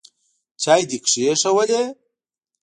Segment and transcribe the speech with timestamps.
[0.61, 1.83] چای دي کښېښوولې؟